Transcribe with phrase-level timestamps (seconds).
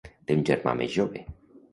[0.29, 1.21] Té un germà més jove.